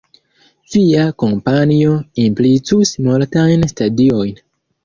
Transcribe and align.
Via 0.75 1.03
kampanjo 1.23 1.93
implicus 2.23 2.97
multajn 3.09 3.67
stadiojn. 3.75 4.35